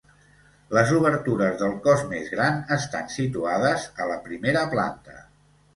Les 0.77 0.93
obertures 0.99 1.59
del 1.61 1.75
cos 1.85 2.03
més 2.15 2.33
gran 2.37 2.59
estan 2.79 3.15
situades 3.19 3.89
a 4.07 4.13
la 4.15 4.21
primera 4.29 4.69
planta. 4.77 5.25